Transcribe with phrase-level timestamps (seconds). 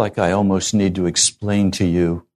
[0.00, 2.26] Like I almost need to explain to you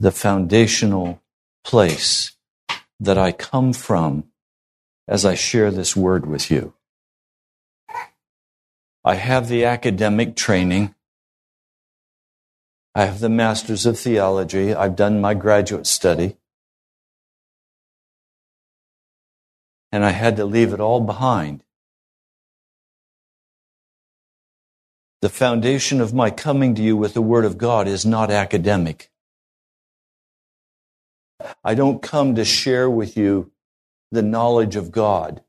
[0.00, 1.22] the foundational
[1.64, 2.36] place
[2.98, 4.24] that I come from
[5.06, 6.74] as I share this word with you.
[9.04, 10.92] I have the academic training.
[12.96, 14.74] I have the master's of theology.
[14.74, 16.36] I've done my graduate study.
[19.92, 21.62] And I had to leave it all behind
[25.20, 29.10] The foundation of my coming to you with the Word of God is not academic.
[31.64, 33.50] I don't come to share with you
[34.12, 35.42] the knowledge of God,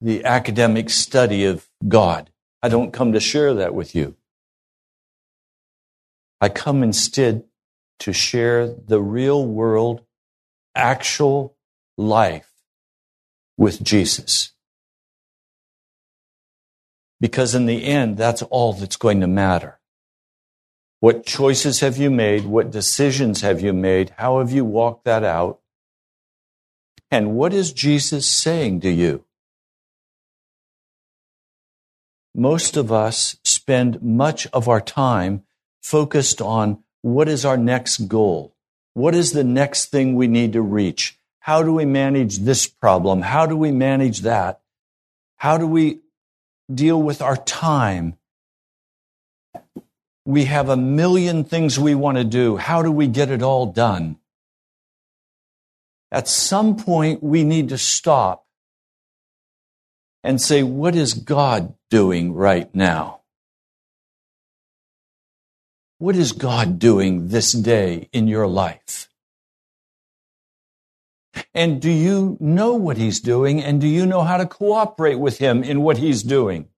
[0.00, 2.30] the academic study of God.
[2.62, 4.16] I don't come to share that with you.
[6.40, 7.44] I come instead
[8.00, 10.02] to share the real world,
[10.74, 11.56] actual
[11.96, 12.50] life
[13.56, 14.52] with Jesus.
[17.20, 19.78] Because in the end, that's all that's going to matter.
[21.00, 22.44] What choices have you made?
[22.44, 24.14] What decisions have you made?
[24.18, 25.60] How have you walked that out?
[27.10, 29.24] And what is Jesus saying to you?
[32.34, 35.42] Most of us spend much of our time
[35.82, 38.54] focused on what is our next goal?
[38.94, 41.18] What is the next thing we need to reach?
[41.40, 43.22] How do we manage this problem?
[43.22, 44.60] How do we manage that?
[45.36, 46.00] How do we
[46.72, 48.16] deal with our time?
[50.24, 52.56] We have a million things we want to do.
[52.56, 54.18] How do we get it all done?
[56.10, 58.46] At some point, we need to stop
[60.22, 63.20] and say, What is God doing right now?
[65.98, 69.07] What is God doing this day in your life?
[71.54, 73.62] And do you know what He's doing?
[73.62, 76.68] And do you know how to cooperate with Him in what He's doing?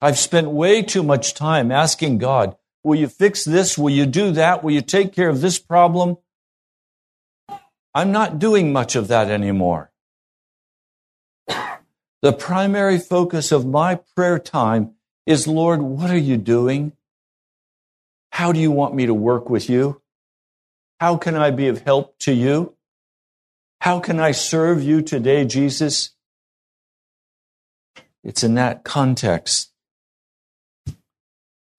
[0.00, 3.78] I've spent way too much time asking God, Will you fix this?
[3.78, 4.62] Will you do that?
[4.62, 6.18] Will you take care of this problem?
[7.94, 9.90] I'm not doing much of that anymore.
[12.24, 14.94] The primary focus of my prayer time
[15.26, 16.92] is Lord, what are you doing?
[18.30, 20.02] How do you want me to work with you?
[21.04, 22.76] How can I be of help to you?
[23.82, 26.14] How can I serve you today, Jesus?
[28.22, 29.70] It's in that context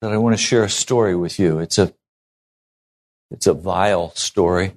[0.00, 1.58] that I want to share a story with you.
[1.58, 1.92] It's a
[3.32, 4.74] it's a vile story.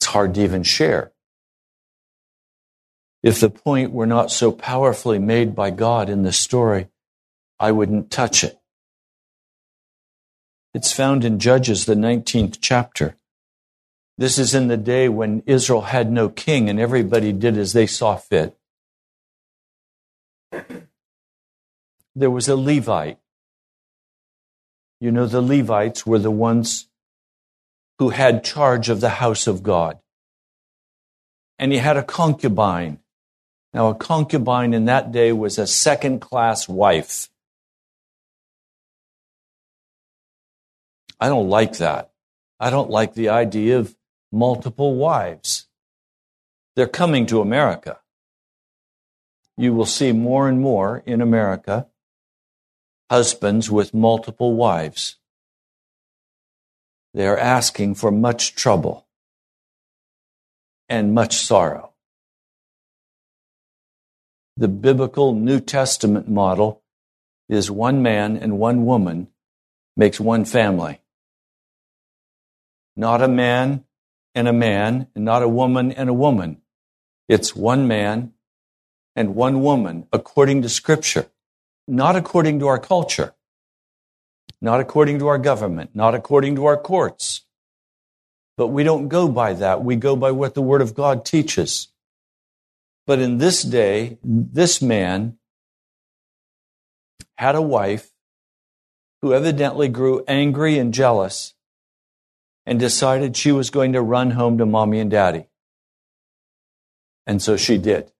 [0.00, 1.12] It's hard to even share.
[3.22, 6.88] If the point were not so powerfully made by God in the story,
[7.58, 8.59] I wouldn't touch it.
[10.74, 13.16] It's found in Judges, the 19th chapter.
[14.18, 17.86] This is in the day when Israel had no king and everybody did as they
[17.86, 18.56] saw fit.
[22.14, 23.18] There was a Levite.
[25.00, 26.88] You know, the Levites were the ones
[27.98, 29.98] who had charge of the house of God.
[31.58, 32.98] And he had a concubine
[33.72, 37.29] now, a concubine in that day was a second class wife.
[41.20, 42.10] I don't like that.
[42.58, 43.96] I don't like the idea of
[44.32, 45.66] multiple wives.
[46.76, 48.00] They're coming to America.
[49.56, 51.86] You will see more and more in America
[53.10, 55.16] husbands with multiple wives.
[57.12, 59.06] They are asking for much trouble
[60.88, 61.90] and much sorrow
[64.60, 66.82] the biblical New Testament model
[67.48, 69.28] is one man and one woman
[69.96, 70.99] makes one family.
[73.00, 73.84] Not a man
[74.34, 76.60] and a man, and not a woman and a woman.
[77.30, 78.34] It's one man
[79.16, 81.30] and one woman according to Scripture,
[81.88, 83.32] not according to our culture,
[84.60, 87.46] not according to our government, not according to our courts.
[88.58, 89.82] But we don't go by that.
[89.82, 91.88] We go by what the Word of God teaches.
[93.06, 95.38] But in this day, this man
[97.38, 98.10] had a wife
[99.22, 101.54] who evidently grew angry and jealous
[102.70, 105.48] and decided she was going to run home to mommy and daddy.
[107.26, 108.12] And so she did.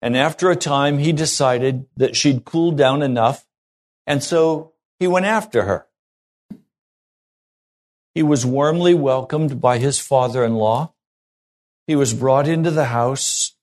[0.00, 3.44] And after a time, he decided that she'd cooled down enough.
[4.06, 5.88] And so he went after her.
[8.14, 10.94] He was warmly welcomed by his father in law.
[11.88, 13.56] He was brought into the house.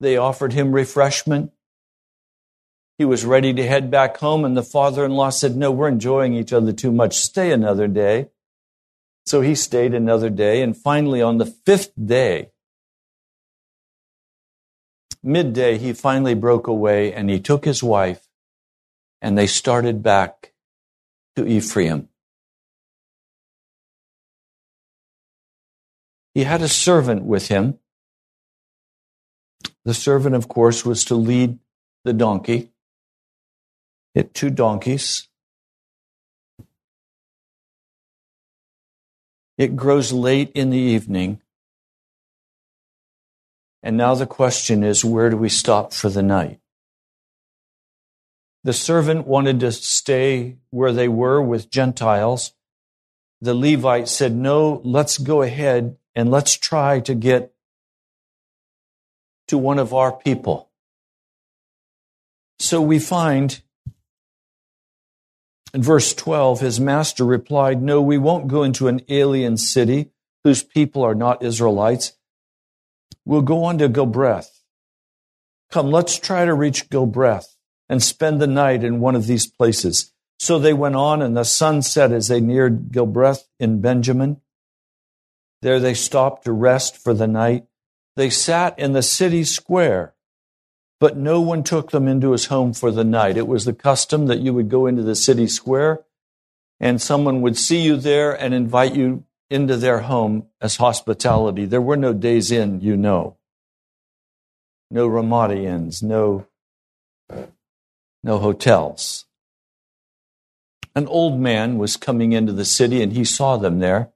[0.00, 1.52] They offered him refreshment.
[3.02, 5.88] He was ready to head back home, and the father in law said, No, we're
[5.88, 7.16] enjoying each other too much.
[7.16, 8.28] Stay another day.
[9.26, 12.52] So he stayed another day, and finally, on the fifth day,
[15.20, 18.28] midday, he finally broke away and he took his wife,
[19.20, 20.52] and they started back
[21.34, 22.08] to Ephraim.
[26.34, 27.80] He had a servant with him.
[29.84, 31.58] The servant, of course, was to lead
[32.04, 32.71] the donkey.
[34.14, 35.28] It two donkeys.
[39.56, 41.40] It grows late in the evening.
[43.82, 46.60] And now the question is where do we stop for the night?
[48.64, 52.52] The servant wanted to stay where they were with Gentiles.
[53.40, 57.52] The Levite said, No, let's go ahead and let's try to get
[59.48, 60.70] to one of our people.
[62.60, 63.60] So we find
[65.74, 70.10] in verse 12, his master replied, No, we won't go into an alien city
[70.44, 72.12] whose people are not Israelites.
[73.24, 74.44] We'll go on to Gibeah.
[75.70, 77.42] Come, let's try to reach Gibeah
[77.88, 80.12] and spend the night in one of these places.
[80.38, 84.40] So they went on, and the sun set as they neared Gibeah in Benjamin.
[85.62, 87.66] There they stopped to rest for the night.
[88.16, 90.14] They sat in the city square,
[91.02, 93.36] but no one took them into his home for the night.
[93.36, 96.04] It was the custom that you would go into the city square
[96.78, 101.64] and someone would see you there and invite you into their home as hospitality.
[101.64, 103.36] There were no Days Inn, you know.
[104.92, 106.46] No Ramada inns, no,
[108.22, 109.24] no hotels.
[110.94, 114.12] An old man was coming into the city and he saw them there.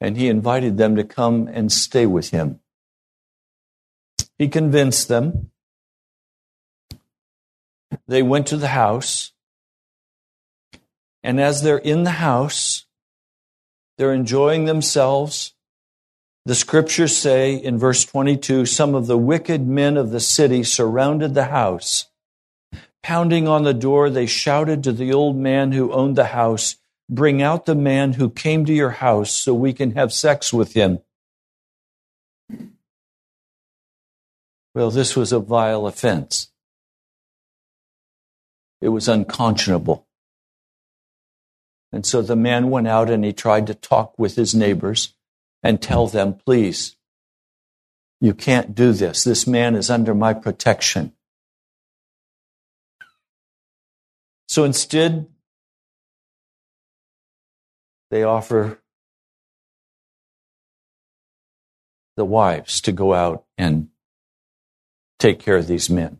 [0.00, 2.60] and he invited them to come and stay with him.
[4.38, 5.52] He convinced them.
[8.06, 9.32] They went to the house,
[11.22, 12.86] and as they're in the house,
[13.96, 15.54] they're enjoying themselves.
[16.44, 21.34] The scriptures say in verse 22 some of the wicked men of the city surrounded
[21.34, 22.06] the house.
[23.02, 26.76] Pounding on the door, they shouted to the old man who owned the house,
[27.08, 30.72] Bring out the man who came to your house so we can have sex with
[30.72, 31.00] him.
[34.74, 36.50] Well, this was a vile offense.
[38.84, 40.06] It was unconscionable.
[41.90, 45.14] And so the man went out and he tried to talk with his neighbors
[45.62, 46.96] and tell them, please,
[48.20, 49.24] you can't do this.
[49.24, 51.14] This man is under my protection.
[54.48, 55.28] So instead,
[58.10, 58.82] they offer
[62.18, 63.88] the wives to go out and
[65.18, 66.18] take care of these men.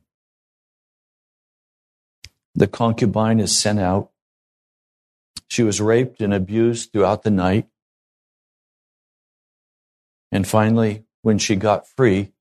[2.54, 4.10] The concubine is sent out.
[5.48, 7.66] She was raped and abused throughout the night.
[10.30, 12.32] And finally, when she got free,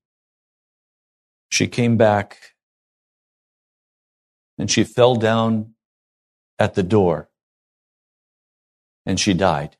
[1.50, 2.54] she came back
[4.58, 5.74] and she fell down
[6.58, 7.28] at the door
[9.06, 9.76] and she died.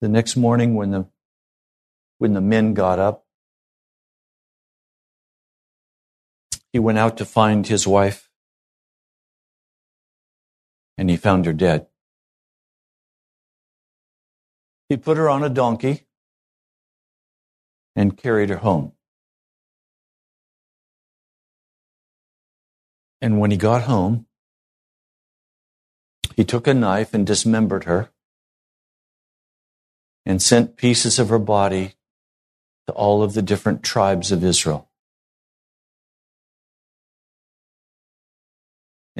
[0.00, 1.06] The next morning when the
[2.18, 3.24] when the men got up,
[6.72, 8.29] he went out to find his wife
[11.00, 11.86] and he found her dead.
[14.90, 16.06] He put her on a donkey
[17.96, 18.92] and carried her home.
[23.22, 24.26] And when he got home,
[26.36, 28.10] he took a knife and dismembered her
[30.26, 31.94] and sent pieces of her body
[32.86, 34.89] to all of the different tribes of Israel.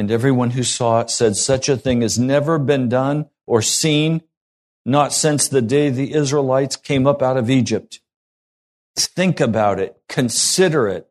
[0.01, 4.23] And everyone who saw it said, Such a thing has never been done or seen,
[4.87, 8.01] not since the day the Israelites came up out of Egypt.
[8.97, 11.11] Think about it, consider it,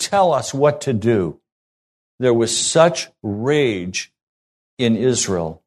[0.00, 1.38] tell us what to do.
[2.18, 4.12] There was such rage
[4.76, 5.62] in Israel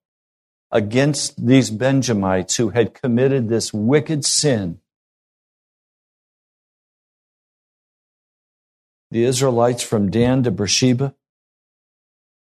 [0.70, 4.82] against these Benjamites who had committed this wicked sin.
[9.12, 11.16] The Israelites from Dan to Beersheba,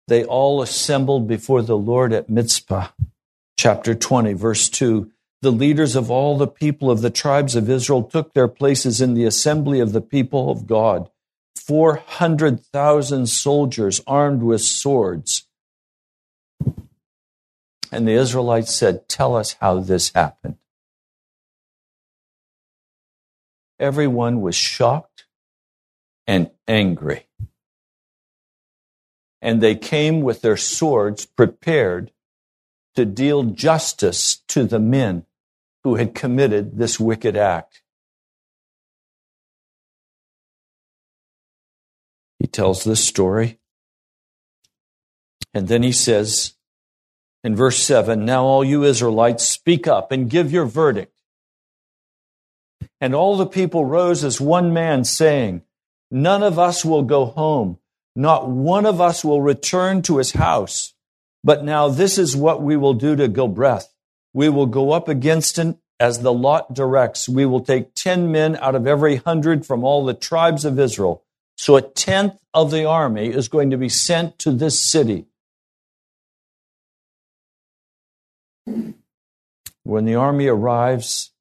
[0.08, 2.88] they all assembled before the Lord at Mizpah.
[3.56, 5.10] Chapter 20, verse 2.
[5.42, 9.14] The leaders of all the people of the tribes of Israel took their places in
[9.14, 11.10] the assembly of the people of God.
[11.56, 15.46] 400,000 soldiers armed with swords
[17.92, 20.56] and the Israelites said, Tell us how this happened.
[23.78, 25.26] Everyone was shocked
[26.26, 27.26] and angry.
[29.42, 32.12] And they came with their swords prepared
[32.94, 35.26] to deal justice to the men
[35.84, 37.82] who had committed this wicked act.
[42.38, 43.58] He tells this story.
[45.52, 46.54] And then he says,
[47.44, 51.12] in verse 7 Now, all you Israelites, speak up and give your verdict.
[53.00, 55.62] And all the people rose as one man, saying,
[56.10, 57.78] None of us will go home,
[58.14, 60.94] not one of us will return to his house.
[61.44, 63.82] But now this is what we will do to Gibeah.
[64.32, 67.28] We will go up against him as the lot directs.
[67.28, 71.24] We will take ten men out of every hundred from all the tribes of Israel.
[71.56, 75.26] So a tenth of the army is going to be sent to this city.
[79.84, 81.32] When the army arrives,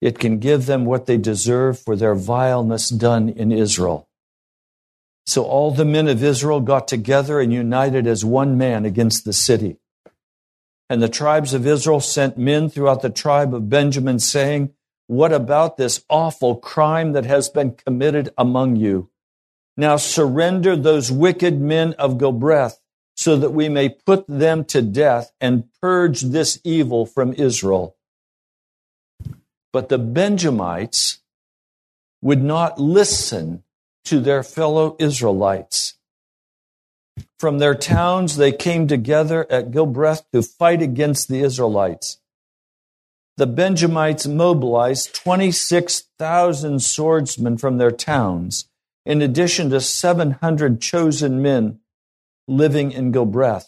[0.00, 4.07] it can give them what they deserve for their vileness done in Israel.
[5.28, 9.34] So all the men of Israel got together and united as one man against the
[9.34, 9.76] city.
[10.88, 14.72] And the tribes of Israel sent men throughout the tribe of Benjamin, saying,
[15.06, 19.10] What about this awful crime that has been committed among you?
[19.76, 22.72] Now surrender those wicked men of Gibeah
[23.14, 27.96] so that we may put them to death and purge this evil from Israel.
[29.74, 31.18] But the Benjamites
[32.22, 33.62] would not listen
[34.08, 35.94] to their fellow Israelites.
[37.38, 42.18] From their towns, they came together at Gibeah to fight against the Israelites.
[43.36, 48.68] The Benjamites mobilized 26,000 swordsmen from their towns,
[49.04, 51.78] in addition to 700 chosen men
[52.48, 53.62] living in Gibeah.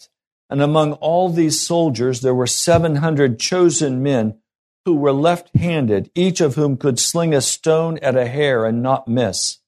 [0.49, 4.39] And among all these soldiers, there were 700 chosen men
[4.85, 8.83] who were left handed, each of whom could sling a stone at a hare and
[8.83, 9.60] not miss.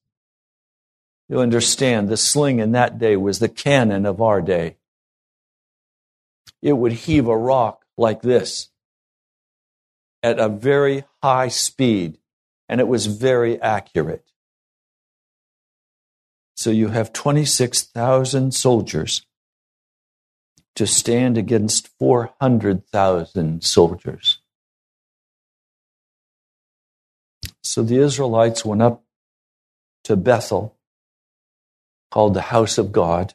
[1.29, 4.77] You understand, the sling in that day was the cannon of our day.
[6.61, 8.69] It would heave a rock like this
[10.21, 12.17] at a very high speed,
[12.69, 14.25] and it was very accurate.
[16.55, 19.25] So you have 26,000 soldiers
[20.75, 24.39] to stand against 400,000 soldiers.
[27.61, 29.03] So the Israelites went up
[30.03, 30.72] to Bethel,
[32.13, 33.33] called the house of God,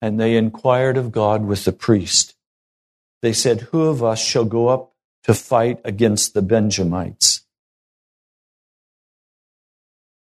[0.00, 2.34] and they inquired of God with the priest.
[3.20, 4.94] They said, Who of us shall go up
[5.24, 7.44] to fight against the Benjamites?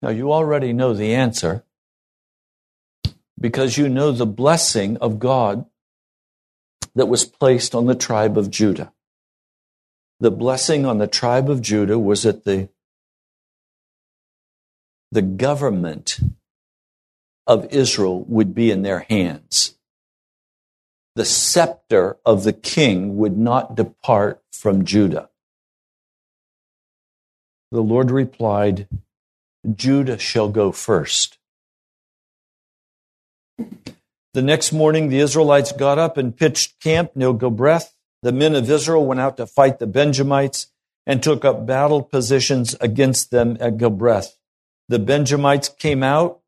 [0.02, 1.64] Now, you already know the answer
[3.40, 5.64] because you know the blessing of God
[6.94, 8.92] that was placed on the tribe of Judah
[10.22, 12.68] the blessing on the tribe of Judah was that the,
[15.10, 16.20] the government
[17.46, 19.76] of Israel would be in their hands.
[21.14, 25.28] The scepter of the king would not depart from Judah.
[27.70, 28.88] The Lord replied,
[29.74, 31.38] Judah shall go first.
[34.34, 38.70] The next morning, the Israelites got up and pitched camp near Gibeath the men of
[38.70, 40.68] Israel went out to fight the Benjamites
[41.06, 44.36] and took up battle positions against them at Gibeath.
[44.88, 46.40] The Benjamites came out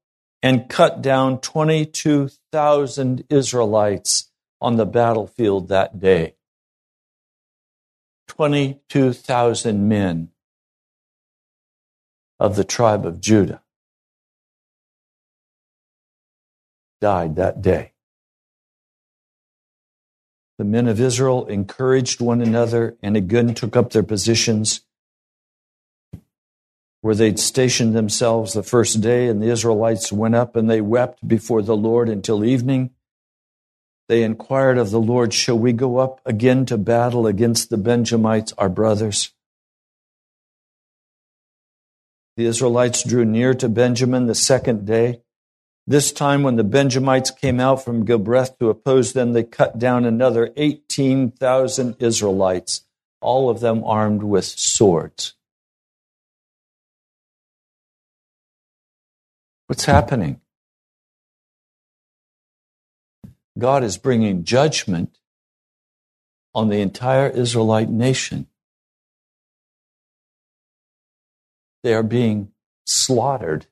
[0.45, 6.35] and cut down 22,000 Israelites on the battlefield that day.
[8.29, 10.29] 22,000 men
[12.39, 13.63] of the tribe of Judah
[17.01, 17.93] died that day.
[20.59, 24.83] The men of Israel encouraged one another and again took up their positions
[27.05, 31.29] where they'd stationed themselves the first day, and the Israelites went up and they wept
[31.29, 32.89] before the Lord until evening.
[34.09, 38.55] They inquired of the Lord, Shall we go up again to battle against the Benjamites,
[38.57, 39.35] our brothers?
[42.39, 45.21] The Israelites drew near to Benjamin the second day.
[45.87, 50.07] This time, when the Benjamites came out from Gibeath to oppose them, they cut down
[50.07, 52.87] another 18,000 Israelites,
[53.21, 55.35] all of them armed with swords.
[59.67, 60.41] What's happening?
[63.59, 65.19] God is bringing judgment
[66.55, 68.47] on the entire Israelite nation.
[71.83, 72.53] They are being
[72.87, 73.67] slaughtered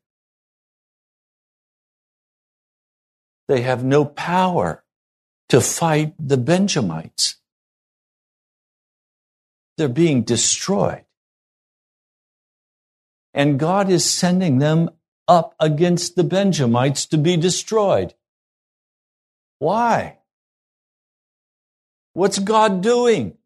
[3.53, 4.83] They have no power
[5.51, 7.37] to fight the Benjamites.
[9.77, 11.05] They're being destroyed.
[13.35, 14.89] And God is sending them
[15.29, 18.15] up against the Benjamites to be destroyed.
[19.59, 20.19] Why?
[22.15, 23.39] What's God doing?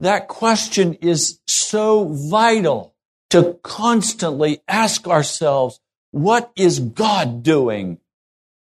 [0.00, 2.94] That question is so vital
[3.30, 7.98] to constantly ask ourselves what is God doing?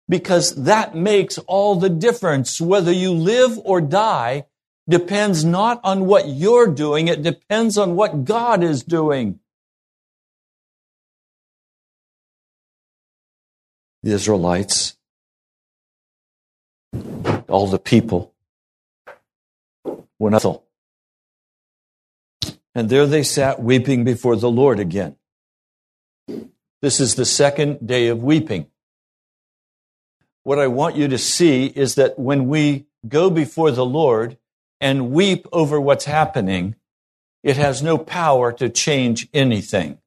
[0.08, 2.60] Because that makes all the difference.
[2.60, 4.46] Whether you live or die
[4.88, 9.38] depends not on what you're doing, it depends on what God is doing.
[14.06, 14.96] The Israelites,
[17.48, 18.32] all the people,
[20.20, 20.64] went up.
[22.72, 25.16] And there they sat weeping before the Lord again.
[26.80, 28.68] This is the second day of weeping.
[30.44, 34.38] What I want you to see is that when we go before the Lord
[34.80, 36.76] and weep over what's happening,
[37.42, 39.98] it has no power to change anything.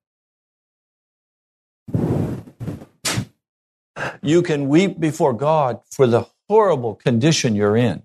[4.22, 8.04] You can weep before God for the horrible condition you're in.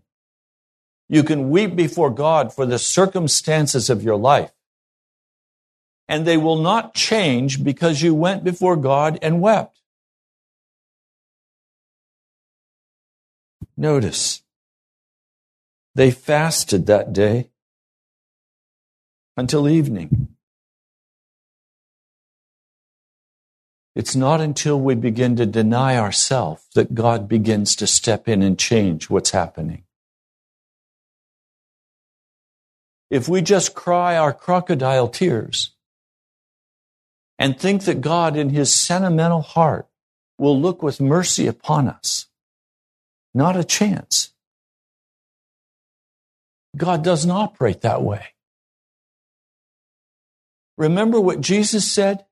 [1.09, 4.53] You can weep before God for the circumstances of your life
[6.09, 9.81] and they will not change because you went before God and wept.
[13.77, 14.43] Notice,
[15.95, 17.51] they fasted that day
[19.37, 20.34] until evening.
[23.95, 28.59] It's not until we begin to deny ourselves that God begins to step in and
[28.59, 29.85] change what's happening.
[33.11, 35.75] If we just cry our crocodile tears,
[37.39, 39.89] and think that God, in his sentimental heart,
[40.39, 42.27] will look with mercy upon us.
[43.35, 44.33] Not a chance.
[46.77, 48.27] God doesn't operate that way.
[50.77, 52.25] Remember what Jesus said?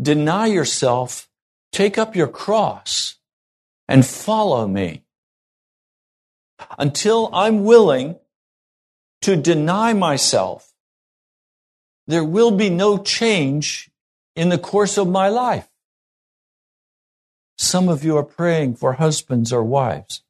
[0.00, 1.28] Deny yourself,
[1.72, 3.16] take up your cross,
[3.86, 5.04] and follow me.
[6.78, 8.16] Until I'm willing
[9.22, 10.72] to deny myself,
[12.06, 13.90] there will be no change
[14.34, 15.68] in the course of my life.
[17.58, 20.22] Some of you are praying for husbands or wives.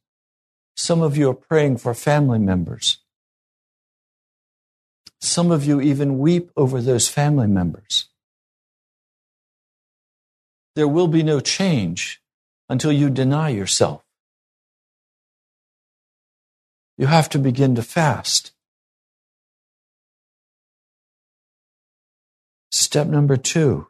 [0.75, 2.97] Some of you are praying for family members.
[5.21, 8.10] Some of you even weep over those family members.
[10.75, 12.21] There will be no change
[12.69, 14.03] until you deny yourself.
[16.97, 18.51] You have to begin to fast.
[22.71, 23.87] Step number two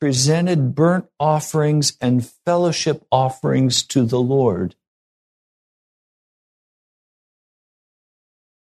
[0.00, 4.74] presented burnt offerings and fellowship offerings to the Lord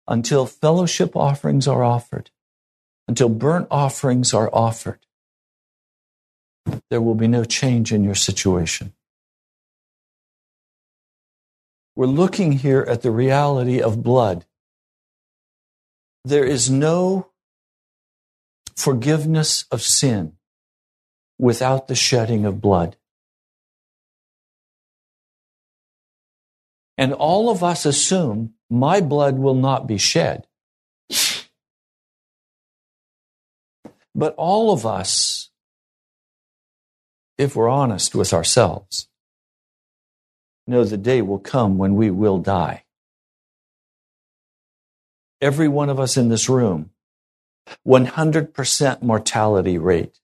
[0.08, 2.32] until fellowship offerings are offered,
[3.08, 5.00] until burnt offerings are offered.
[6.90, 8.94] There will be no change in your situation.
[11.96, 14.46] We're looking here at the reality of blood.
[16.24, 17.32] There is no
[18.76, 20.34] forgiveness of sin
[21.38, 22.96] without the shedding of blood.
[26.98, 30.48] And all of us assume my blood will not be shed.
[34.14, 35.49] But all of us,
[37.40, 39.08] if we're honest with ourselves,
[40.68, 42.84] know the day will come when we will die.
[45.40, 46.92] Every one of us in this room,
[47.88, 50.20] 100% mortality rate.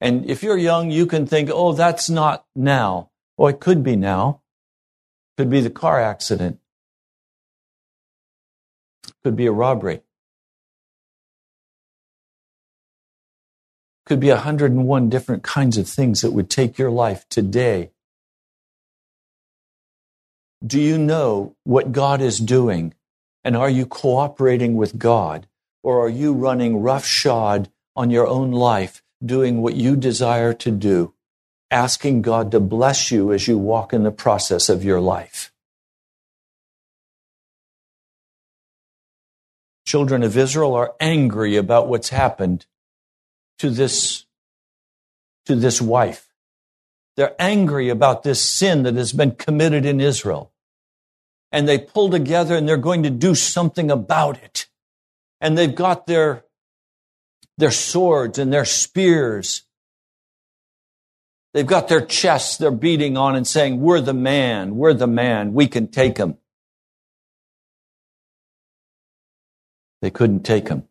[0.00, 3.10] And if you're young, you can think, oh, that's not now.
[3.36, 4.40] Well, it could be now.
[5.36, 6.60] Could be the car accident.
[9.22, 10.00] Could be a robbery.
[14.06, 17.90] Could be 101 different kinds of things that would take your life today.
[20.64, 22.94] Do you know what God is doing?
[23.44, 25.46] And are you cooperating with God?
[25.82, 31.14] Or are you running roughshod on your own life doing what you desire to do,
[31.70, 35.52] asking God to bless you as you walk in the process of your life.
[39.86, 42.66] Children of Israel are angry about what's happened
[43.58, 44.24] to this,
[45.46, 46.28] to this wife.
[47.16, 50.52] They're angry about this sin that has been committed in Israel.
[51.50, 54.66] And they pull together and they're going to do something about it.
[55.40, 56.44] And they've got their
[57.58, 59.62] their swords and their spears.
[61.54, 65.54] They've got their chests they're beating on and saying, We're the man, we're the man,
[65.54, 66.36] we can take him.
[70.02, 70.86] They couldn't take him.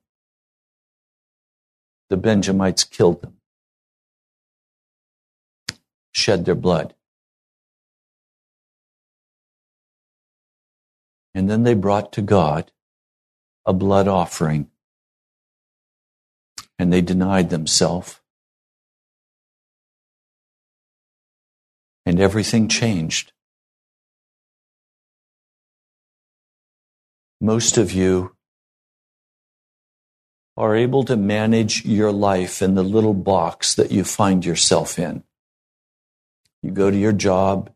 [2.10, 3.38] The Benjamites killed them,
[6.12, 6.94] shed their blood.
[11.34, 12.72] And then they brought to God
[13.66, 14.70] a blood offering
[16.78, 18.20] and they denied themselves.
[22.06, 23.32] And everything changed.
[27.42, 28.35] Most of you
[30.58, 35.24] are able to manage your life in the little box that you find yourself in.
[36.64, 37.72] You go to your job,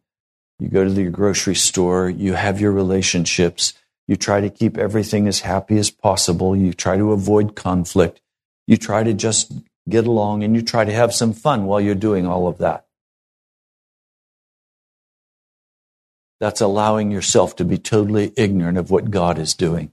[0.60, 3.74] you go to the grocery store, you have your relationships,
[4.08, 8.22] you try to keep everything as happy as possible, you try to avoid conflict,
[8.66, 9.52] you try to just
[9.88, 12.86] get along and you try to have some fun while you're doing all of that.
[16.40, 19.92] That's allowing yourself to be totally ignorant of what God is doing.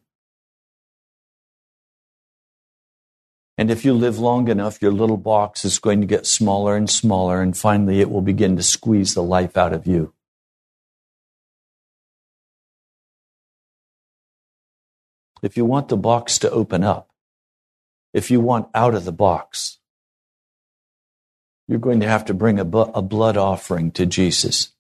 [3.58, 6.90] And if you live long enough, your little box is going to get smaller and
[6.90, 10.12] smaller, and finally it will begin to squeeze the life out of you.
[15.42, 17.10] If you want the box to open up,
[18.12, 19.78] if you want out of the box,
[21.68, 24.72] you're going to have to bring a, bu- a blood offering to Jesus.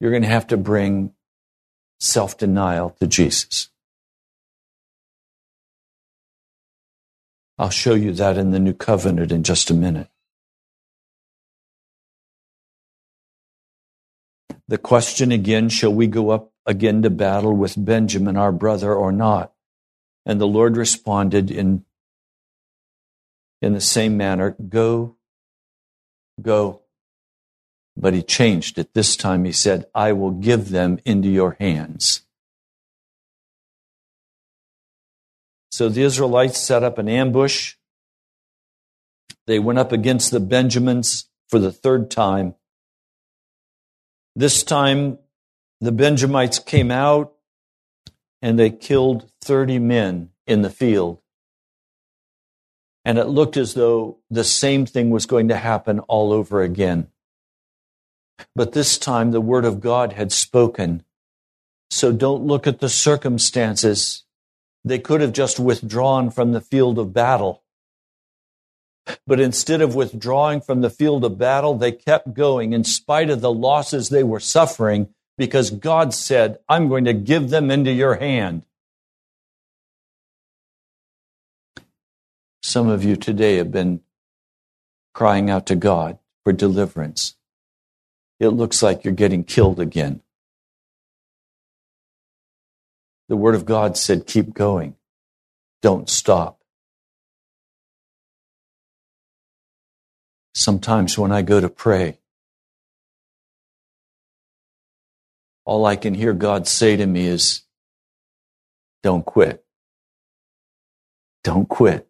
[0.00, 1.12] You're going to have to bring
[2.00, 3.68] self denial to Jesus.
[7.58, 10.08] I'll show you that in the new covenant in just a minute.
[14.68, 19.12] The question again shall we go up again to battle with Benjamin, our brother, or
[19.12, 19.52] not?
[20.24, 21.84] And the Lord responded in
[23.60, 25.16] in the same manner, Go,
[26.40, 26.82] go.
[27.96, 28.94] But he changed it.
[28.94, 32.21] This time he said, I will give them into your hands.
[35.72, 37.76] So the Israelites set up an ambush.
[39.46, 42.54] They went up against the Benjamins for the third time.
[44.36, 45.18] This time,
[45.80, 47.32] the Benjamites came out
[48.42, 51.18] and they killed 30 men in the field.
[53.04, 57.08] And it looked as though the same thing was going to happen all over again.
[58.54, 61.02] But this time the word of God had spoken.
[61.90, 64.21] So don't look at the circumstances.
[64.84, 67.62] They could have just withdrawn from the field of battle.
[69.26, 73.40] But instead of withdrawing from the field of battle, they kept going in spite of
[73.40, 78.16] the losses they were suffering because God said, I'm going to give them into your
[78.16, 78.62] hand.
[82.62, 84.00] Some of you today have been
[85.14, 87.36] crying out to God for deliverance.
[88.38, 90.22] It looks like you're getting killed again.
[93.28, 94.96] The Word of God said, keep going.
[95.82, 96.58] Don't stop.
[100.54, 102.18] Sometimes when I go to pray,
[105.64, 107.62] all I can hear God say to me is,
[109.02, 109.64] don't quit.
[111.44, 112.08] Don't quit.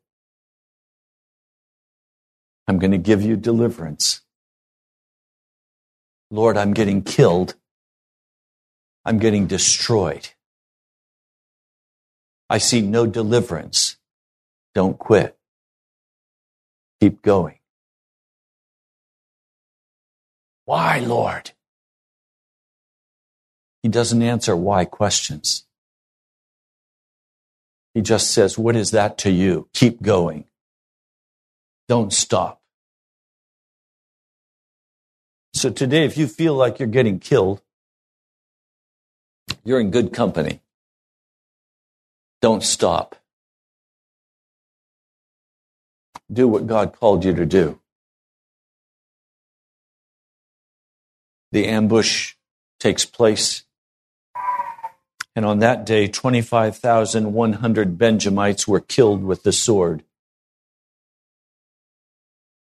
[2.68, 4.20] I'm going to give you deliverance.
[6.30, 7.54] Lord, I'm getting killed.
[9.04, 10.30] I'm getting destroyed.
[12.52, 13.96] I see no deliverance.
[14.74, 15.38] Don't quit.
[17.00, 17.58] Keep going.
[20.66, 21.52] Why, Lord?
[23.82, 25.64] He doesn't answer why questions.
[27.94, 29.70] He just says, What is that to you?
[29.72, 30.44] Keep going.
[31.88, 32.60] Don't stop.
[35.54, 37.62] So today, if you feel like you're getting killed,
[39.64, 40.60] you're in good company.
[42.42, 43.16] Don't stop.
[46.30, 47.78] Do what God called you to do.
[51.52, 52.34] The ambush
[52.80, 53.62] takes place.
[55.36, 60.02] And on that day, 25,100 Benjamites were killed with the sword.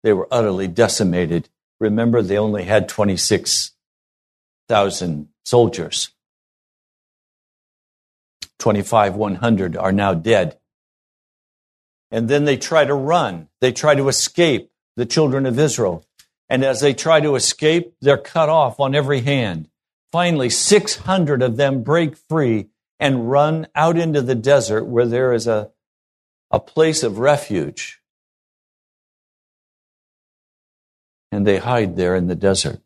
[0.03, 1.49] They were utterly decimated.
[1.79, 6.09] Remember, they only had 26,000 soldiers.
[8.59, 10.57] 25,100 are now dead.
[12.11, 13.49] And then they try to run.
[13.61, 16.05] They try to escape the children of Israel.
[16.49, 19.69] And as they try to escape, they're cut off on every hand.
[20.11, 25.47] Finally, 600 of them break free and run out into the desert where there is
[25.47, 25.69] a,
[26.49, 28.01] a place of refuge.
[31.31, 32.79] And they hide there in the desert.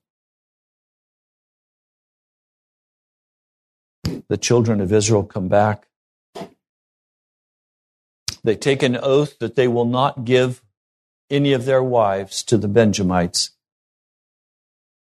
[4.32, 5.90] The children of Israel come back.
[8.46, 10.64] They take an oath that they will not give
[11.30, 13.52] any of their wives to the Benjamites.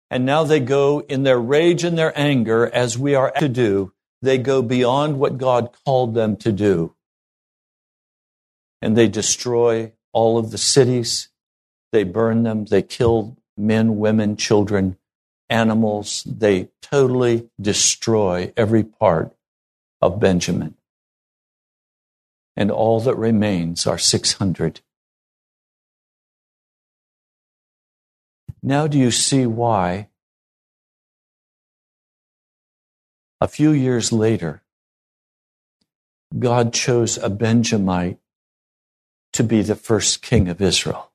[0.09, 3.93] And now they go in their rage and their anger, as we are to do,
[4.23, 6.95] they go beyond what God called them to do.
[8.81, 11.29] And they destroy all of the cities.
[11.91, 12.65] They burn them.
[12.65, 14.97] They kill men, women, children,
[15.51, 16.23] animals.
[16.23, 19.35] They totally destroy every part
[20.01, 20.75] of Benjamin.
[22.55, 24.81] And all that remains are 600.
[28.63, 30.07] Now, do you see why
[33.39, 34.61] a few years later,
[36.37, 38.19] God chose a Benjamite
[39.33, 41.10] to be the first king of Israel?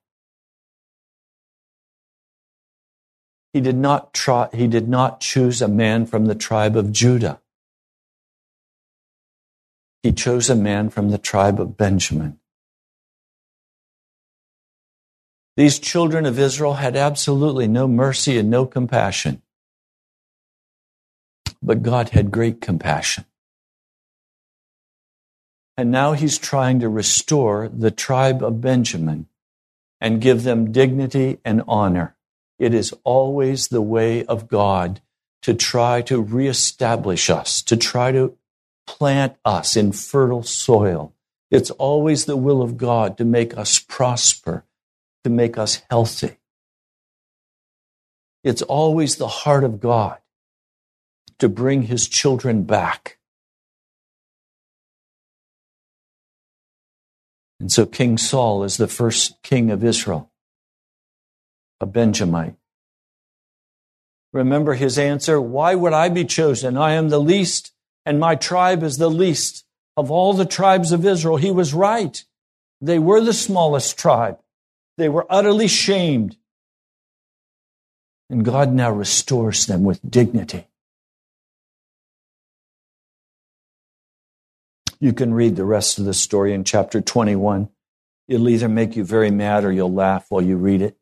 [3.57, 7.41] He did not, try, he did not choose a man from the tribe of Judah.
[10.03, 12.37] He chose a man from the tribe of Benjamin.
[15.55, 19.41] These children of Israel had absolutely no mercy and no compassion.
[21.59, 23.25] But God had great compassion.
[25.75, 29.25] And now he's trying to restore the tribe of Benjamin
[29.99, 32.13] and give them dignity and honor.
[32.59, 35.01] It is always the way of God
[35.43, 38.37] to try to reestablish us, to try to
[38.85, 41.13] plant us in fertile soil.
[41.51, 44.65] It's always the will of God to make us prosper
[45.23, 46.37] to make us healthy.
[48.45, 50.19] It's always the heart of God
[51.39, 53.17] to bring his children back.
[57.59, 60.31] And so King Saul is the first king of Israel,
[61.79, 62.55] a Benjamite.
[64.33, 66.77] Remember his answer Why would I be chosen?
[66.77, 67.73] I am the least,
[68.05, 69.63] and my tribe is the least
[69.97, 72.23] of all the tribes of Israel, he was right.
[72.79, 74.37] They were the smallest tribe.
[74.97, 76.37] They were utterly shamed.
[78.29, 80.67] And God now restores them with dignity.
[84.99, 87.69] You can read the rest of the story in chapter 21.
[88.27, 90.96] It'll either make you very mad or you'll laugh while you read it.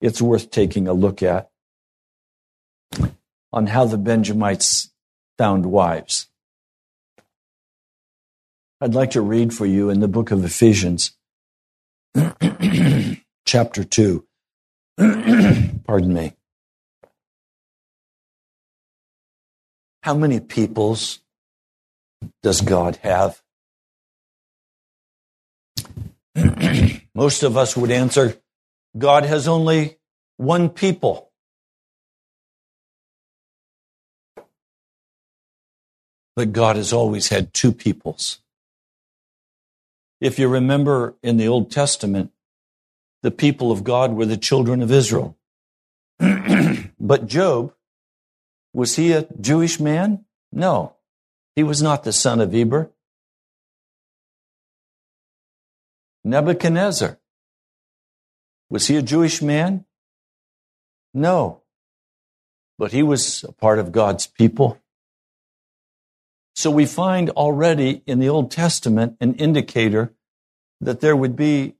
[0.00, 1.50] It's worth taking a look at
[3.52, 4.90] on how the Benjamites
[5.36, 6.28] found wives.
[8.80, 11.12] I'd like to read for you in the book of Ephesians,
[13.44, 14.26] chapter 2.
[14.96, 16.32] Pardon me.
[20.02, 21.20] How many peoples
[22.42, 23.42] does God have?
[27.14, 28.40] Most of us would answer
[28.96, 29.98] God has only
[30.36, 31.30] one people.
[36.34, 38.38] But God has always had two peoples.
[40.20, 42.32] If you remember in the Old Testament,
[43.22, 45.36] the people of God were the children of Israel.
[46.18, 47.74] but Job,
[48.72, 50.24] was he a Jewish man?
[50.52, 50.96] No.
[51.54, 52.90] He was not the son of Eber.
[56.24, 57.18] Nebuchadnezzar,
[58.70, 59.84] was he a Jewish man?
[61.12, 61.62] No.
[62.78, 64.80] But he was a part of God's people.
[66.54, 70.14] So we find already in the Old Testament an indicator
[70.80, 71.74] that there would be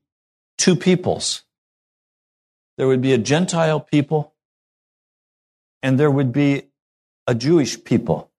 [0.57, 1.43] two peoples.
[2.77, 4.33] There would be a Gentile people
[5.81, 6.63] and there would be
[7.25, 8.31] a Jewish people.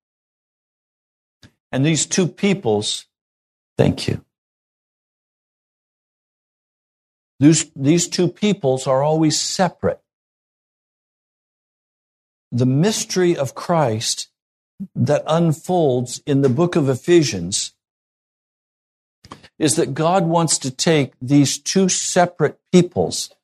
[1.71, 3.07] And these two peoples,
[3.79, 4.25] thank you.
[7.43, 10.01] These, these two peoples are always separate.
[12.53, 14.29] The mystery of Christ
[14.95, 17.73] that unfolds in the book of Ephesians
[19.59, 23.35] is that God wants to take these two separate peoples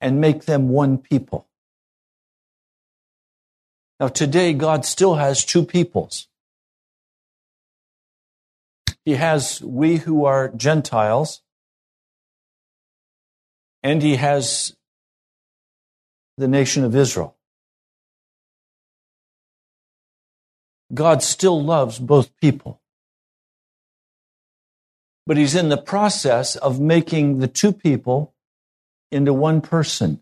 [0.00, 1.46] and make them one people.
[4.00, 6.26] Now, today, God still has two peoples.
[9.04, 11.42] He has we who are Gentiles,
[13.82, 14.76] and He has
[16.36, 17.36] the nation of Israel.
[20.92, 22.80] God still loves both people.
[25.26, 28.34] But he's in the process of making the two people
[29.12, 30.20] into one person.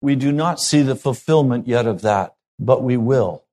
[0.00, 3.44] We do not see the fulfillment yet of that, but we will.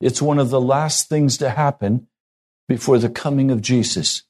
[0.00, 2.08] It's one of the last things to happen
[2.66, 4.24] before the coming of Jesus.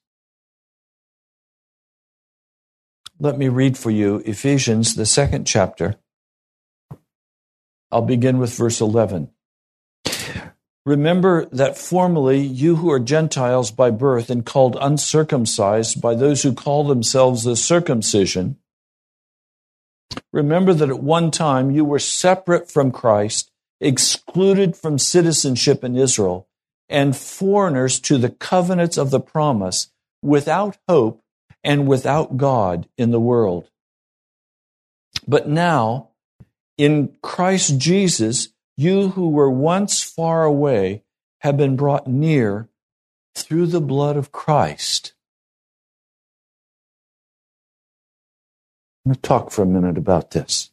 [3.23, 5.97] Let me read for you Ephesians, the second chapter.
[7.93, 9.29] I'll begin with verse 11.
[10.87, 16.55] Remember that formerly you who are Gentiles by birth and called uncircumcised by those who
[16.55, 18.57] call themselves the circumcision,
[20.33, 23.51] remember that at one time you were separate from Christ,
[23.83, 26.49] excluded from citizenship in Israel,
[26.89, 31.23] and foreigners to the covenants of the promise, without hope
[31.63, 33.69] and without God in the world.
[35.27, 36.11] But now,
[36.79, 41.03] in Christ Jesus, you who were once far away
[41.41, 42.69] have been brought near
[43.35, 45.13] through the blood of Christ.
[49.05, 50.71] I'm going to talk for a minute about this.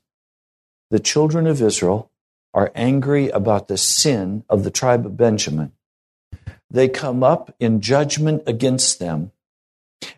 [0.90, 2.12] The children of Israel
[2.54, 5.72] are angry about the sin of the tribe of Benjamin.
[6.70, 9.32] They come up in judgment against them,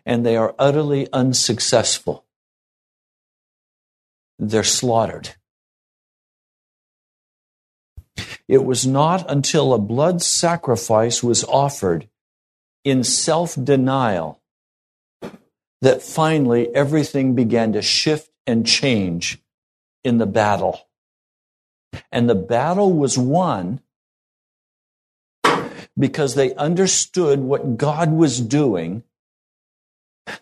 [0.04, 2.24] and they are utterly unsuccessful.
[4.38, 5.34] They're slaughtered.
[8.48, 12.08] It was not until a blood sacrifice was offered
[12.84, 14.40] in self denial
[15.82, 19.38] that finally everything began to shift and change
[20.04, 20.88] in the battle.
[22.12, 23.80] And the battle was won
[25.98, 29.02] because they understood what God was doing.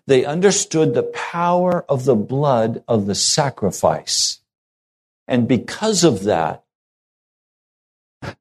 [0.07, 4.41] They understood the power of the blood of the sacrifice.
[5.27, 6.65] And because of that,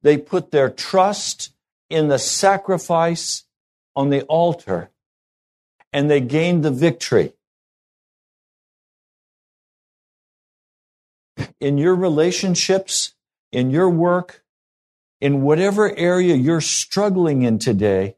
[0.02, 1.54] they put their trust
[1.90, 3.46] in the sacrifice
[3.96, 4.90] on the altar
[5.94, 7.34] and they gained the victory.
[11.60, 13.14] In your relationships,
[13.52, 14.44] in your work,
[15.20, 18.16] in whatever area you're struggling in today,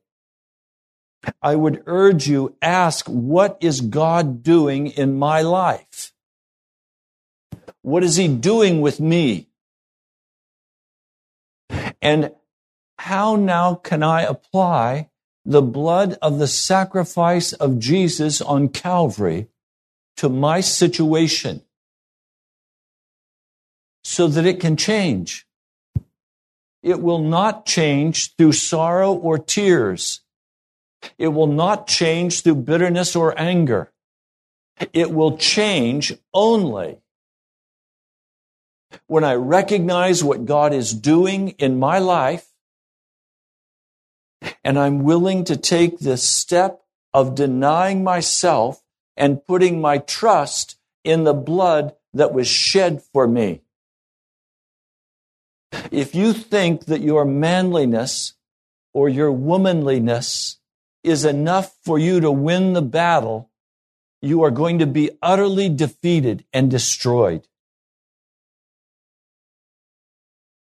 [1.41, 6.13] I would urge you ask, what is God doing in my life?
[7.82, 9.47] What is He doing with me?
[12.01, 12.32] And
[12.97, 15.09] how now can I apply
[15.45, 19.47] the blood of the sacrifice of Jesus on Calvary
[20.17, 21.63] to my situation
[24.03, 25.47] so that it can change?
[26.82, 30.22] It will not change through sorrow or tears.
[31.18, 33.91] It will not change through bitterness or anger.
[34.93, 37.00] It will change only
[39.08, 42.47] when I recognize what God is doing in my life
[44.64, 46.82] and I'm willing to take the step
[47.14, 48.84] of denying myself
[49.18, 53.62] and putting my trust in the blood that was shed for me.
[55.91, 58.34] If you think that your manliness
[58.93, 60.59] or your womanliness
[61.10, 63.49] is enough for you to win the battle,
[64.22, 67.47] you are going to be utterly defeated and destroyed.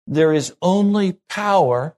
[0.06, 1.96] There is only power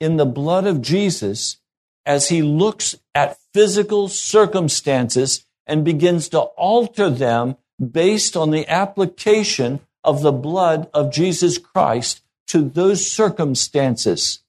[0.00, 1.58] in the blood of Jesus
[2.06, 9.80] as he looks at physical circumstances and begins to alter them based on the application
[10.02, 14.40] of the blood of Jesus Christ to those circumstances.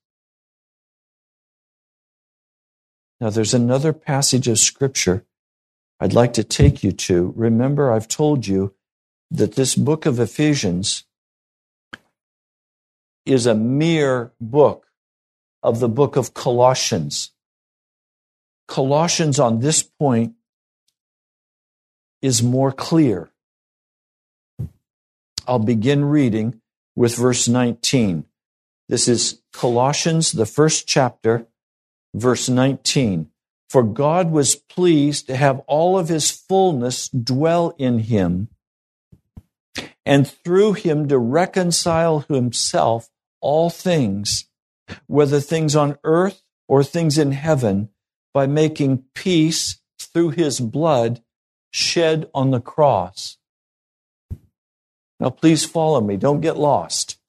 [3.21, 5.25] Now, there's another passage of scripture
[5.99, 7.33] I'd like to take you to.
[7.35, 8.73] Remember, I've told you
[9.29, 11.03] that this book of Ephesians
[13.25, 14.87] is a mere book
[15.61, 17.31] of the book of Colossians.
[18.67, 20.35] Colossians on this point
[22.21, 23.29] is more clear.
[25.45, 26.61] I'll begin reading
[26.95, 28.25] with verse 19.
[28.87, 31.47] This is Colossians, the first chapter,
[32.13, 33.29] verse 19.
[33.69, 38.47] For God was pleased to have all of his fullness dwell in him,
[40.05, 43.09] and through him to reconcile himself
[43.41, 44.49] all things
[45.07, 47.89] whether things on earth or things in heaven,
[48.33, 51.21] by making peace through his blood
[51.71, 53.37] shed on the cross.
[55.19, 56.15] Now, please follow me.
[56.15, 57.19] Don't get lost.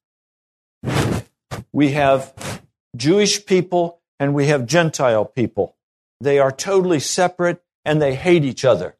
[1.73, 2.61] We have
[2.95, 5.75] Jewish people and we have Gentile people.
[6.19, 8.95] They are totally separate and they hate each other.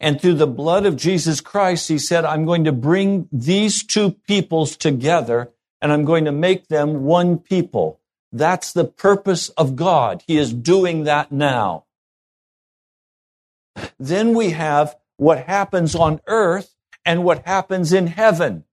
[0.00, 4.12] And through the blood of Jesus Christ, he said, I'm going to bring these two
[4.12, 8.00] peoples together and I'm going to make them one people.
[8.32, 10.24] That's the purpose of God.
[10.26, 11.84] He is doing that now.
[13.98, 16.74] Then we have what happens on earth
[17.04, 18.64] and what happens in heaven.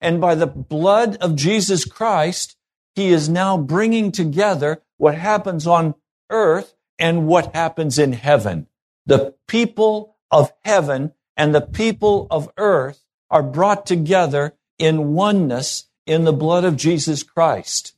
[0.00, 2.56] And by the blood of Jesus Christ,
[2.94, 5.94] he is now bringing together what happens on
[6.30, 8.66] earth and what happens in heaven.
[9.04, 16.24] The people of heaven and the people of earth are brought together in oneness in
[16.24, 17.94] the blood of Jesus Christ.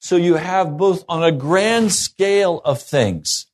[0.00, 3.46] So you have both on a grand scale of things.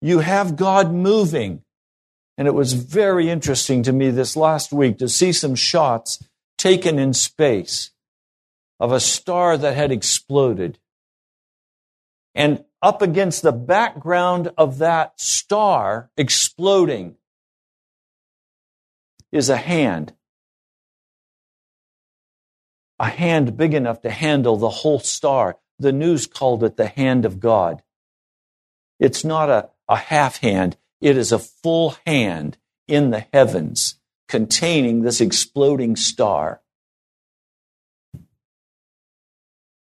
[0.00, 1.61] You have God moving.
[2.42, 6.24] And it was very interesting to me this last week to see some shots
[6.58, 7.92] taken in space
[8.80, 10.80] of a star that had exploded.
[12.34, 17.14] And up against the background of that star exploding
[19.30, 20.12] is a hand.
[22.98, 25.58] A hand big enough to handle the whole star.
[25.78, 27.84] The news called it the hand of God.
[28.98, 32.56] It's not a, a half hand, it is a full hand
[32.88, 33.96] in the heavens
[34.28, 36.62] containing this exploding star.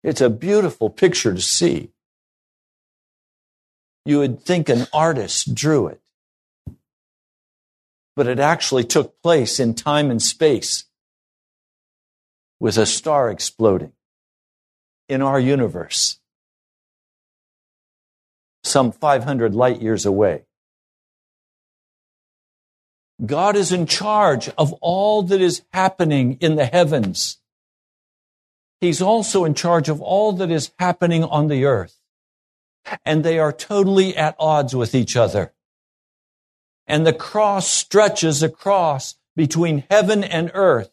[0.03, 1.91] It's a beautiful picture to see
[4.05, 6.01] you would think an artist drew it.
[8.17, 10.85] But it actually took place in time and space
[12.59, 13.93] with a star exploding
[15.09, 16.19] in our universe,
[18.63, 20.45] some 500 light years away.
[23.25, 27.39] God is in charge of all that is happening in the heavens.
[28.81, 32.01] He's also in charge of all that is happening on the earth
[33.05, 35.53] and they are totally at odds with each other.
[36.87, 40.91] And the cross stretches across between heaven and earth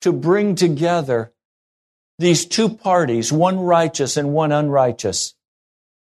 [0.00, 1.32] to bring together
[2.18, 5.34] these two parties, one righteous and one unrighteous,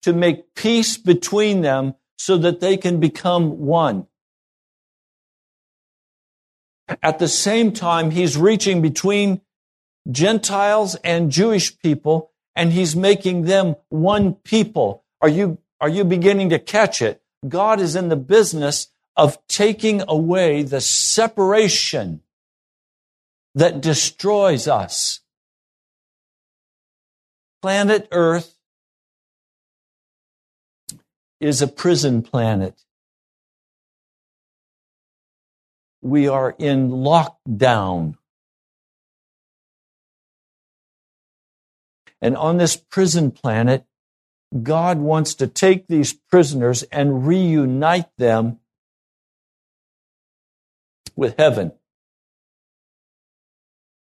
[0.04, 4.08] to make peace between them so that they can become one.
[7.04, 9.42] At the same time, he's reaching between
[10.10, 16.50] Gentiles and Jewish people, and he's making them one people are you, are you beginning
[16.50, 17.22] to catch it?
[17.48, 22.22] God is in the business of taking away the separation
[23.56, 25.22] that destroys us.
[27.62, 28.56] Planet Earth
[31.40, 32.84] is a prison planet.
[36.02, 38.16] We are in lockdown.
[42.22, 43.86] And on this prison planet,
[44.64, 48.60] God wants to take these prisoners and reunite them
[51.16, 51.74] with heaven.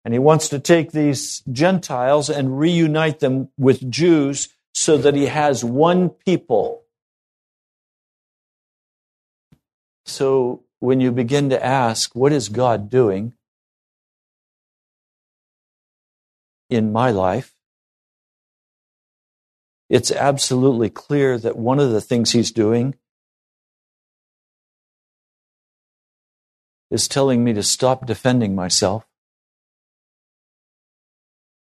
[0.04, 5.26] And he wants to take these Gentiles and reunite them with Jews so that he
[5.26, 6.82] has one people.
[10.04, 13.32] So when you begin to ask, what is God doing
[16.68, 17.54] in my life?
[19.88, 22.96] It's absolutely clear that one of the things he's doing
[26.90, 29.06] is telling me to stop defending myself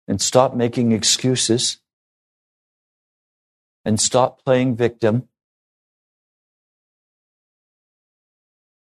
[0.09, 1.77] and stop making excuses
[3.85, 5.29] and stop playing victim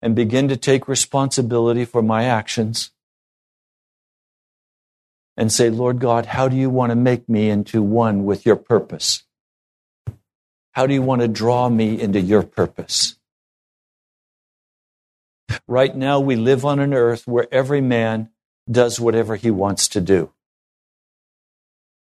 [0.02, 2.92] and begin to take responsibility for my actions
[5.36, 8.56] and say, Lord God, how do you want to make me into one with your
[8.56, 9.24] purpose?
[10.72, 13.16] How do you want to draw me into your purpose?
[15.68, 18.30] Right now, we live on an earth where every man
[18.70, 20.32] does whatever he wants to do.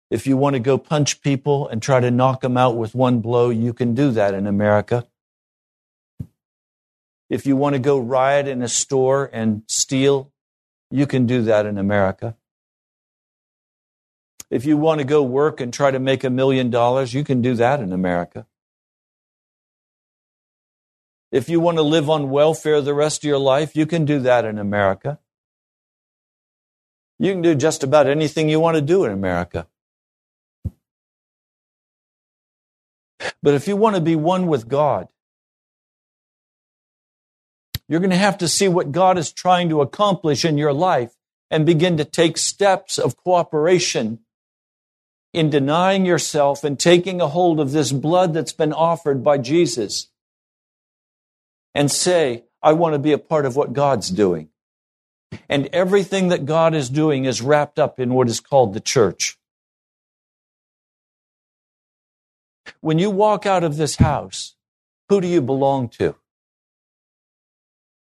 [0.09, 3.19] If you want to go punch people and try to knock them out with one
[3.19, 5.07] blow, you can do that in America.
[7.29, 10.31] If you want to go riot in a store and steal,
[10.91, 12.35] you can do that in America.
[14.49, 17.41] If you want to go work and try to make a million dollars, you can
[17.41, 18.45] do that in America.
[21.31, 24.19] If you want to live on welfare the rest of your life, you can do
[24.19, 25.19] that in America.
[27.17, 29.67] You can do just about anything you want to do in America.
[33.41, 35.07] But if you want to be one with God,
[37.87, 41.15] you're going to have to see what God is trying to accomplish in your life
[41.51, 44.19] and begin to take steps of cooperation
[45.33, 50.07] in denying yourself and taking a hold of this blood that's been offered by Jesus
[51.73, 54.49] and say, I want to be a part of what God's doing.
[55.49, 59.37] And everything that God is doing is wrapped up in what is called the church.
[62.79, 64.55] When you walk out of this house,
[65.09, 66.15] who do you belong to?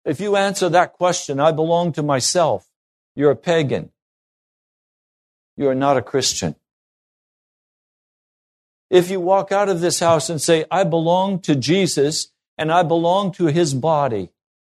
[0.05, 2.67] If you answer that question, I belong to myself,
[3.15, 3.91] you're a pagan.
[5.55, 6.55] You are not a Christian.
[8.89, 12.83] If you walk out of this house and say, I belong to Jesus and I
[12.83, 14.29] belong to his body,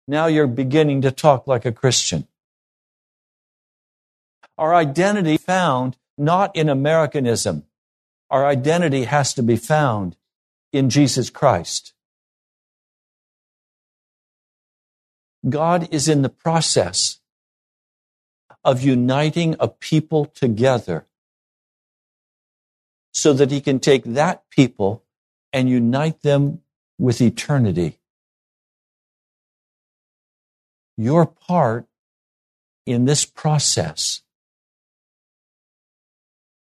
[0.06, 2.26] now you're beginning to talk like a Christian.
[4.58, 7.64] Our identity found not in Americanism.
[8.30, 10.16] Our identity has to be found
[10.72, 11.94] in Jesus Christ.
[15.48, 17.20] God is in the process
[18.62, 21.06] of uniting a people together
[23.12, 25.04] so that he can take that people
[25.52, 26.60] and unite them
[26.98, 27.98] with eternity.
[30.96, 31.86] Your part
[32.84, 34.22] in this process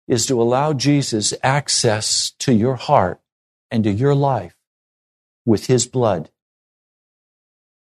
[0.07, 3.19] is to allow Jesus access to your heart
[3.71, 4.55] and to your life
[5.45, 6.29] with his blood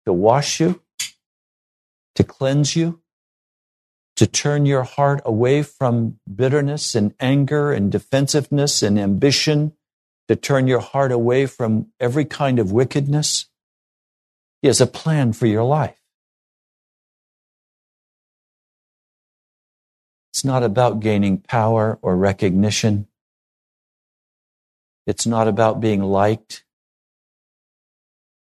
[0.09, 0.81] to wash you,
[2.15, 2.99] to cleanse you,
[4.15, 9.71] to turn your heart away from bitterness and anger and defensiveness and ambition,
[10.27, 13.45] to turn your heart away from every kind of wickedness.
[14.63, 16.01] He has a plan for your life.
[20.33, 23.07] It's not about gaining power or recognition.
[25.05, 26.63] It's not about being liked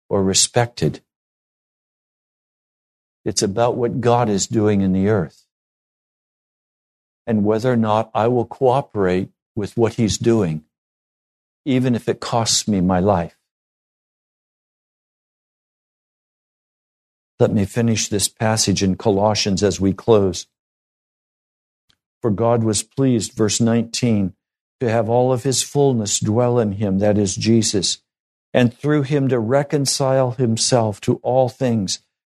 [0.09, 1.01] or respected.
[3.27, 5.47] It's about what God is doing in the earth
[7.27, 10.63] and whether or not I will cooperate with what he's doing,
[11.65, 13.37] even if it costs me my life.
[17.41, 20.47] Let me finish this passage in Colossians as we close.
[22.23, 24.35] For God was pleased, verse 19,
[24.79, 27.99] to have all of his fullness dwell in him, that is Jesus,
[28.55, 31.99] and through him to reconcile himself to all things,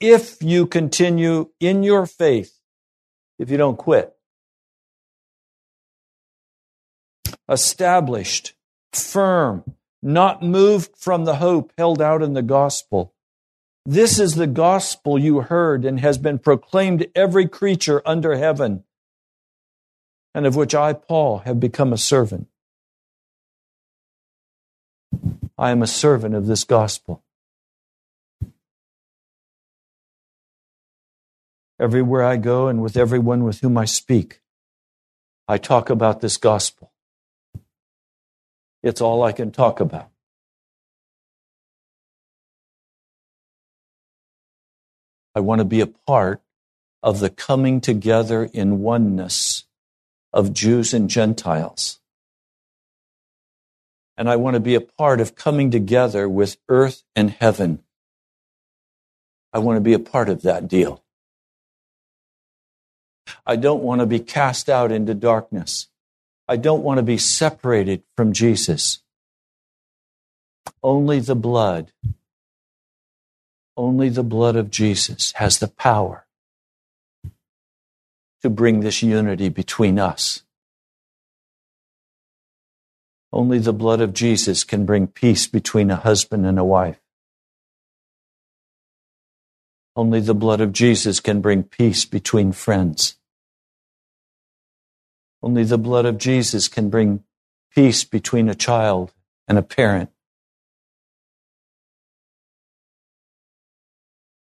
[0.00, 2.60] If you continue in your faith,
[3.38, 4.14] if you don't quit,
[7.48, 8.54] established,
[8.92, 9.64] firm,
[10.02, 13.14] not moved from the hope held out in the gospel.
[13.84, 18.84] This is the gospel you heard and has been proclaimed to every creature under heaven,
[20.34, 22.48] and of which I, Paul, have become a servant.
[25.56, 27.22] I am a servant of this gospel.
[31.78, 34.40] Everywhere I go and with everyone with whom I speak,
[35.46, 36.92] I talk about this gospel.
[38.82, 40.10] It's all I can talk about.
[45.34, 46.40] I want to be a part
[47.02, 49.64] of the coming together in oneness
[50.32, 52.00] of Jews and Gentiles.
[54.16, 57.82] And I want to be a part of coming together with earth and heaven.
[59.52, 61.04] I want to be a part of that deal.
[63.46, 65.88] I don't want to be cast out into darkness.
[66.48, 69.02] I don't want to be separated from Jesus.
[70.82, 71.92] Only the blood,
[73.76, 76.26] only the blood of Jesus has the power
[78.42, 80.42] to bring this unity between us.
[83.32, 87.00] Only the blood of Jesus can bring peace between a husband and a wife.
[89.96, 93.16] Only the blood of Jesus can bring peace between friends.
[95.42, 97.24] Only the blood of Jesus can bring
[97.74, 99.14] peace between a child
[99.48, 100.10] and a parent.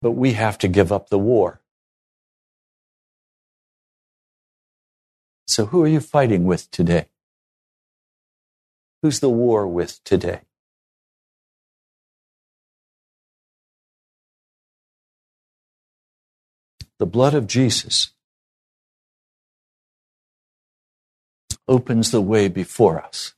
[0.01, 1.61] But we have to give up the war.
[5.47, 7.07] So, who are you fighting with today?
[9.01, 10.41] Who's the war with today?
[16.97, 18.11] The blood of Jesus
[21.67, 23.33] opens the way before us.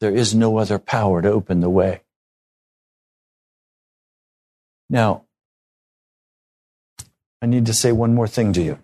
[0.00, 2.02] There is no other power to open the way.
[4.88, 5.24] Now,
[7.42, 8.78] I need to say one more thing to you.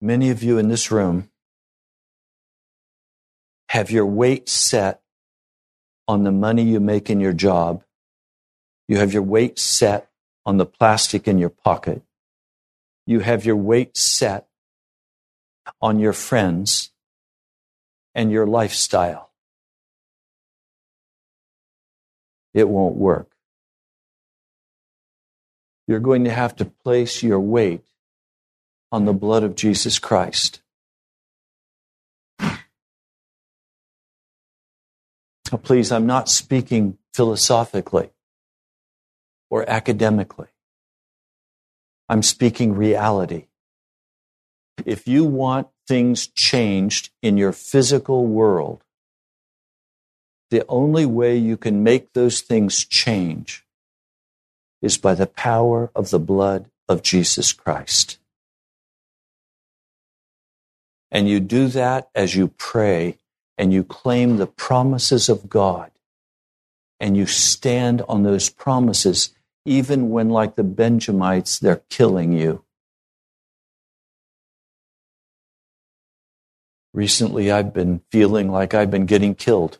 [0.00, 1.28] Many of you in this room
[3.68, 5.02] have your weight set
[6.10, 7.84] on the money you make in your job.
[8.88, 10.10] You have your weight set
[10.44, 12.02] on the plastic in your pocket.
[13.06, 14.48] You have your weight set
[15.80, 16.90] on your friends
[18.12, 19.30] and your lifestyle.
[22.52, 23.30] It won't work.
[25.86, 27.84] You're going to have to place your weight
[28.90, 30.60] on the blood of Jesus Christ.
[35.58, 38.10] Please, I'm not speaking philosophically
[39.50, 40.48] or academically.
[42.08, 43.46] I'm speaking reality.
[44.84, 48.82] If you want things changed in your physical world,
[50.50, 53.64] the only way you can make those things change
[54.82, 58.18] is by the power of the blood of Jesus Christ.
[61.12, 63.18] And you do that as you pray
[63.60, 65.90] and you claim the promises of God
[66.98, 69.34] and you stand on those promises
[69.66, 72.64] even when, like the Benjamites, they're killing you.
[76.94, 79.78] Recently, I've been feeling like I've been getting killed.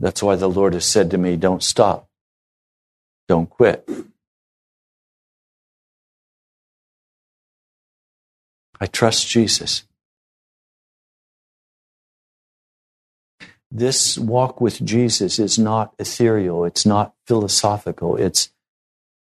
[0.00, 2.08] That's why the Lord has said to me, Don't stop.
[3.28, 3.88] Don't quit.
[8.80, 9.84] I trust Jesus.
[13.70, 18.50] This walk with Jesus is not ethereal, it's not philosophical, it's,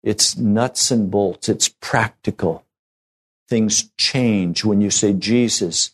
[0.03, 2.65] it's nuts and bolts, it's practical.
[3.47, 5.91] Things change when you say, Jesus,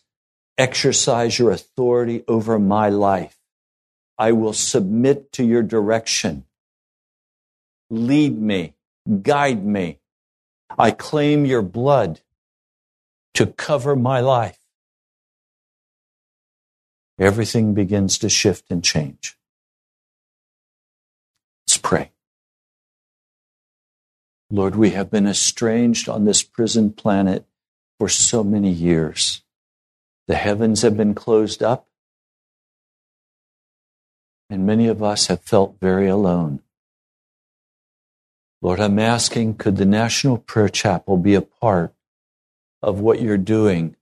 [0.58, 3.38] exercise your authority over my life.
[4.18, 6.44] I will submit to your direction.
[7.90, 8.74] Lead me,
[9.22, 9.98] guide me.
[10.78, 12.20] I claim your blood
[13.34, 14.61] to cover my life
[17.18, 19.36] everything begins to shift and change.
[21.66, 22.10] Let's pray.
[24.50, 27.46] Lord, we have been estranged on this prison planet
[27.98, 29.42] for so many years.
[30.26, 31.88] The heavens have been closed up,
[34.50, 36.60] and many of us have felt very alone.
[38.60, 41.94] Lord, I'm asking, could the National Prayer Chapel be a part
[42.82, 43.96] of what you're doing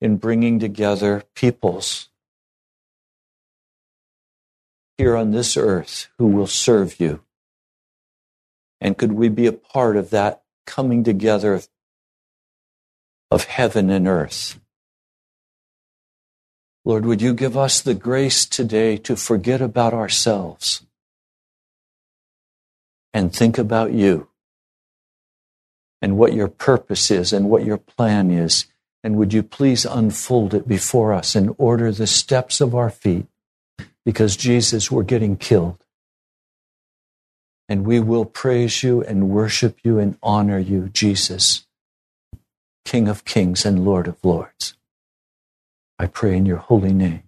[0.00, 2.08] in bringing together peoples
[4.98, 7.20] here on this earth who will serve you?
[8.80, 11.68] And could we be a part of that coming together of,
[13.30, 14.60] of heaven and earth?
[16.84, 20.86] Lord, would you give us the grace today to forget about ourselves
[23.12, 24.28] and think about you
[26.00, 28.66] and what your purpose is and what your plan is?
[29.06, 33.26] And would you please unfold it before us and order the steps of our feet?
[34.04, 35.78] Because Jesus, we're getting killed.
[37.68, 41.68] And we will praise you and worship you and honor you, Jesus,
[42.84, 44.74] King of kings and Lord of lords.
[46.00, 47.22] I pray in your holy name.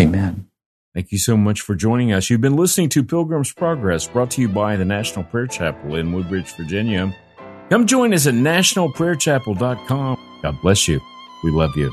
[0.00, 0.48] Amen.
[0.94, 2.30] Thank you so much for joining us.
[2.30, 6.14] You've been listening to Pilgrim's Progress, brought to you by the National Prayer Chapel in
[6.14, 7.14] Woodbridge, Virginia.
[7.68, 10.18] Come join us at nationalprayerchapel.com.
[10.42, 11.00] God bless you.
[11.42, 11.92] We love you.